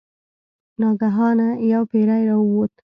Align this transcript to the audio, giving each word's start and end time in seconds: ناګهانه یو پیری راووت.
ناګهانه 0.79 1.47
یو 1.71 1.83
پیری 1.91 2.21
راووت. 2.29 2.73